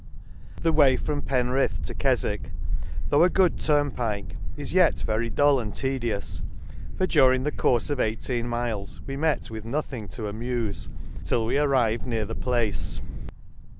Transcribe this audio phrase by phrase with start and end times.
[0.63, 2.49] The way fromPfiNRit h to Keswick;*
[3.09, 6.41] though a good turnpike, is yet very dull and tedious;
[6.97, 10.87] for, during the conrle of eighteen miles, we met with nothing to amufe,
[11.23, 12.99] till we arrived near the place.